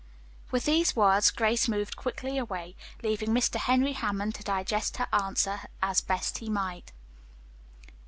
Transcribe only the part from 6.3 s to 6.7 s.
he